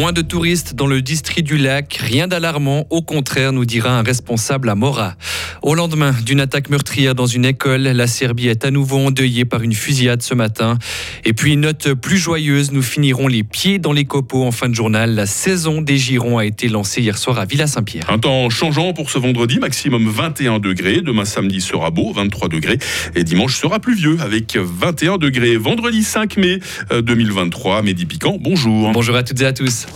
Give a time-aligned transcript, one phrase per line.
[0.00, 4.02] Moins de touristes dans le district du lac, rien d'alarmant, au contraire, nous dira un
[4.02, 5.14] responsable à Mora.
[5.60, 9.60] Au lendemain d'une attaque meurtrière dans une école, la Serbie est à nouveau endeuillée par
[9.60, 10.78] une fusillade ce matin.
[11.26, 14.74] Et puis, note plus joyeuse, nous finirons les pieds dans les copeaux en fin de
[14.74, 15.14] journal.
[15.14, 18.08] La saison des Girons a été lancée hier soir à Villa-Saint-Pierre.
[18.08, 21.02] Un temps changeant pour ce vendredi, maximum 21 degrés.
[21.02, 22.78] Demain samedi sera beau, 23 degrés.
[23.14, 25.58] Et dimanche sera pluvieux avec 21 degrés.
[25.58, 26.60] Vendredi 5 mai
[26.90, 28.92] 2023, euh, Mehdi Piquant, bonjour.
[28.92, 29.86] Bonjour à toutes et à tous.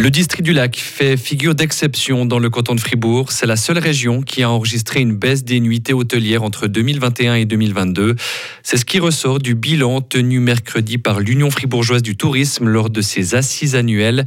[0.00, 3.32] Le district du lac fait figure d'exception dans le canton de Fribourg.
[3.32, 7.46] C'est la seule région qui a enregistré une baisse des nuitées hôtelières entre 2021 et
[7.46, 8.14] 2022.
[8.62, 13.00] C'est ce qui ressort du bilan tenu mercredi par l'Union fribourgeoise du tourisme lors de
[13.00, 14.24] ses assises annuelles.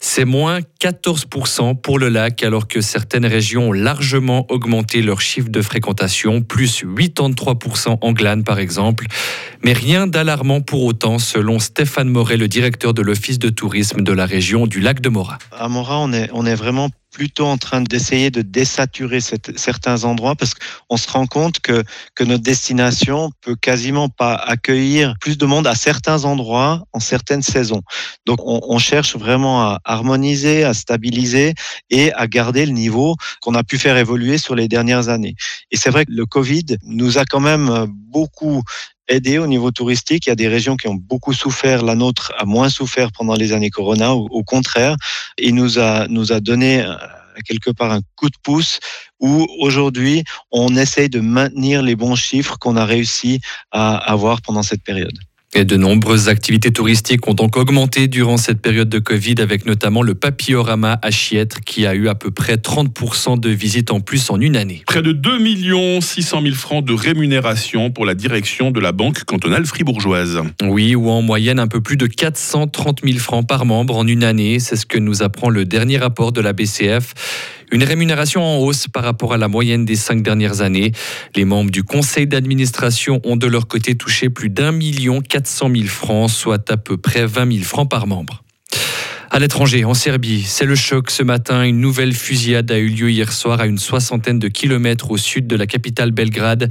[0.00, 5.48] C'est moins 14% pour le lac, alors que certaines régions ont largement augmenté leur chiffre
[5.48, 9.06] de fréquentation, plus 83% en Glane par exemple.
[9.62, 14.12] Mais rien d'alarmant pour autant, selon Stéphane Moret, le directeur de l'Office de tourisme de
[14.12, 15.11] la région du lac de
[15.52, 20.96] À Mora, on est, vraiment plutôt en train d'essayer de désaturer certains endroits parce qu'on
[20.96, 25.74] se rend compte que, que notre destination peut quasiment pas accueillir plus de monde à
[25.74, 27.82] certains endroits en certaines saisons.
[28.24, 31.52] Donc on, on cherche vraiment à harmoniser, à stabiliser
[31.90, 35.34] et à garder le niveau qu'on a pu faire évoluer sur les dernières années.
[35.70, 38.62] Et c'est vrai que le Covid nous a quand même beaucoup
[39.08, 40.26] aidé au niveau touristique.
[40.26, 41.82] Il y a des régions qui ont beaucoup souffert.
[41.82, 44.14] La nôtre a moins souffert pendant les années Corona.
[44.14, 44.96] Au, au contraire,
[45.38, 46.94] il nous a, nous a donné euh,
[47.44, 48.80] quelque part un coup de pouce
[49.20, 54.62] où aujourd'hui on essaye de maintenir les bons chiffres qu'on a réussi à avoir pendant
[54.62, 55.18] cette période.
[55.54, 60.00] Et de nombreuses activités touristiques ont donc augmenté durant cette période de Covid, avec notamment
[60.00, 64.30] le papillorama à Chiètre, qui a eu à peu près 30% de visites en plus
[64.30, 64.82] en une année.
[64.86, 69.66] Près de 2 600 000 francs de rémunération pour la direction de la banque cantonale
[69.66, 70.40] fribourgeoise.
[70.62, 74.24] Oui, ou en moyenne un peu plus de 430 000 francs par membre en une
[74.24, 74.58] année.
[74.58, 77.12] C'est ce que nous apprend le dernier rapport de la BCF.
[77.72, 80.92] Une rémunération en hausse par rapport à la moyenne des cinq dernières années.
[81.34, 85.70] Les membres du conseil d'administration ont de leur côté touché plus d'un million quatre cent
[85.70, 88.44] mille francs, soit à peu près 20 000 francs par membre.
[89.34, 91.64] À l'étranger, en Serbie, c'est le choc ce matin.
[91.64, 95.46] Une nouvelle fusillade a eu lieu hier soir à une soixantaine de kilomètres au sud
[95.46, 96.68] de la capitale Belgrade.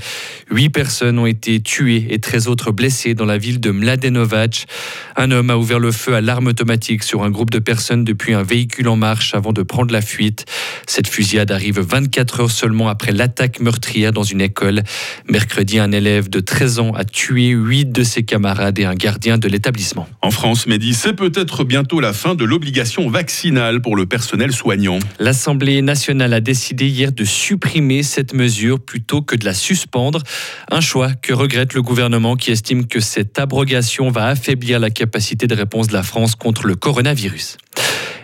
[0.52, 4.68] Huit personnes ont été tuées et 13 autres blessées dans la ville de Mladenovac.
[5.16, 8.36] Un homme a ouvert le feu à l'arme automatique sur un groupe de personnes depuis
[8.36, 10.46] un véhicule en marche avant de prendre la fuite.
[10.86, 14.84] Cette fusillade arrive 24 heures seulement après l'attaque meurtrière dans une école.
[15.28, 19.40] Mercredi, un élève de 13 ans a tué huit de ses camarades et un gardien
[19.40, 20.08] de l'établissement.
[20.22, 25.00] En France, Mehdi, c'est peut-être bientôt la fin de l'obligation vaccinale pour le personnel soignant.
[25.20, 30.22] L'Assemblée nationale a décidé hier de supprimer cette mesure plutôt que de la suspendre.
[30.70, 35.48] Un choix que regrette le gouvernement qui estime que cette abrogation va affaiblir la capacité
[35.48, 37.56] de réponse de la France contre le coronavirus.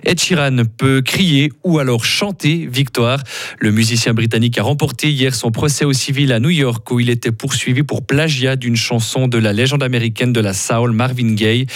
[0.03, 3.23] Ed Sheeran peut crier ou alors chanter victoire.
[3.59, 7.09] Le musicien britannique a remporté hier son procès au civil à New York où il
[7.09, 11.67] était poursuivi pour plagiat d'une chanson de la légende américaine de la soul Marvin Gaye.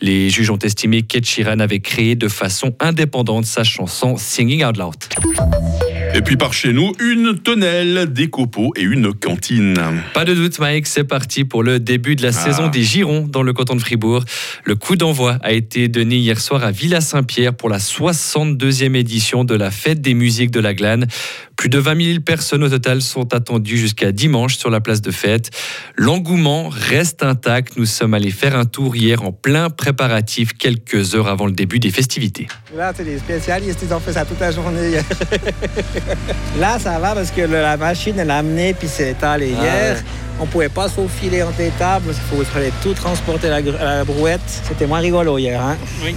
[0.00, 4.76] Les juges ont estimé qu'Ed Sheeran avait créé de façon indépendante sa chanson Singing Out
[4.76, 5.89] Loud.
[6.12, 9.76] Et puis par chez nous, une tonnelle, des copeaux et une cantine.
[10.12, 12.32] Pas de doute, Mike, c'est parti pour le début de la ah.
[12.32, 14.24] saison des Girons dans le canton de Fribourg.
[14.64, 19.54] Le coup d'envoi a été donné hier soir à Villa-Saint-Pierre pour la 62e édition de
[19.54, 21.06] la fête des musiques de la Glane.
[21.60, 25.10] Plus de 20 000 personnes au total sont attendues jusqu'à dimanche sur la place de
[25.10, 25.50] fête.
[25.94, 27.76] L'engouement reste intact.
[27.76, 31.78] Nous sommes allés faire un tour hier en plein préparatif quelques heures avant le début
[31.78, 32.46] des festivités.
[32.74, 34.92] Là, c'est les spécialistes, ils ont fait ça toute la journée.
[36.58, 40.04] Là, ça va parce que la machine, elle a amené puis c'est étalé ah hier.
[40.40, 44.40] On pouvait pas s'aufiler entre les tables, il fallait tout transporter à la, brouette.
[44.46, 45.60] C'était moins rigolo hier.
[45.60, 46.14] Hein oui.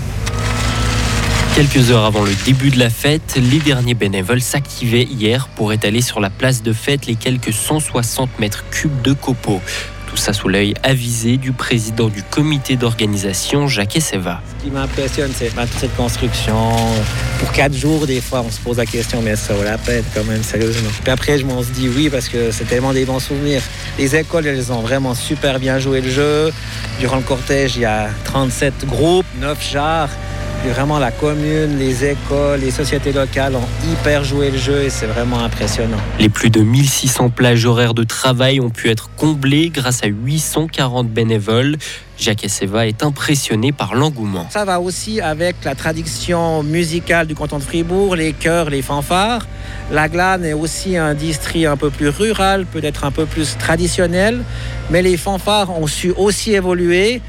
[1.56, 6.02] Quelques heures avant le début de la fête, les derniers bénévoles s'activaient hier pour étaler
[6.02, 9.62] sur la place de fête les quelques 160 mètres cubes de copeaux.
[10.08, 14.42] Tout ça sous l'œil avisé du président du comité d'organisation, Jacques Esseva.
[14.58, 16.72] Ce qui m'impressionne, c'est cette construction.
[17.38, 20.04] Pour quatre jours, des fois, on se pose la question, mais ça vaut la peine
[20.16, 20.90] quand même, sérieusement?
[21.04, 23.62] Puis après, je m'en se dis oui, parce que c'est tellement des bons souvenirs.
[24.00, 26.52] Les écoles, elles ont vraiment super bien joué le jeu.
[27.00, 30.10] Durant le cortège, il y a 37 groupes, 9 chars
[30.70, 35.06] vraiment la commune, les écoles, les sociétés locales ont hyper joué le jeu et c'est
[35.06, 35.98] vraiment impressionnant.
[36.20, 41.10] Les plus de 1600 plages horaires de travail ont pu être comblées grâce à 840
[41.10, 41.78] bénévoles.
[42.18, 44.48] Jacques Esseva est impressionné par l'engouement.
[44.50, 49.48] Ça va aussi avec la tradition musicale du canton de Fribourg, les chœurs, les fanfares.
[49.92, 54.44] La Glane est aussi un district un peu plus rural, peut-être un peu plus traditionnel,
[54.90, 57.22] mais les fanfares ont su aussi évoluer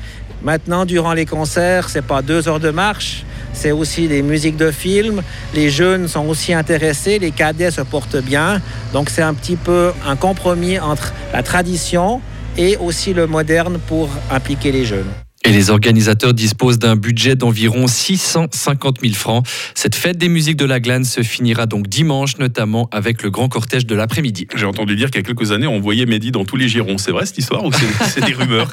[0.45, 3.25] Maintenant, durant les concerts, c'est pas deux heures de marche,
[3.55, 5.23] c'est aussi des musiques de films.
[5.55, 8.61] Les jeunes sont aussi intéressés, les cadets se portent bien.
[8.93, 12.21] Donc c'est un petit peu un compromis entre la tradition
[12.59, 15.24] et aussi le moderne pour impliquer les jeunes.
[15.45, 19.47] Et les organisateurs disposent d'un budget d'environ 650 000 francs.
[19.75, 23.49] Cette fête des musiques de la glane se finira donc dimanche, notamment avec le grand
[23.49, 24.47] cortège de l'après-midi.
[24.57, 26.97] J'ai entendu dire qu'il y a quelques années, on voyait Mehdi dans tous les girons.
[26.97, 27.71] C'est vrai cette histoire ou
[28.09, 28.73] c'est des rumeurs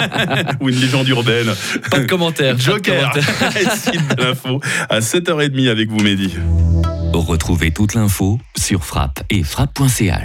[0.60, 1.54] Ou une légende urbaine
[1.90, 2.58] Pas de commentaire.
[2.58, 3.12] Joker,
[3.74, 4.60] site de l'info
[4.90, 6.34] à 7h30 avec vous Mehdi?
[7.14, 10.20] Retrouvez toute l'info sur frappe et frappe.ch.